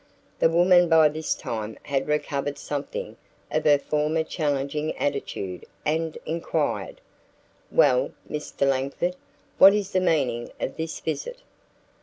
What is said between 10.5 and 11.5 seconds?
of this visit?"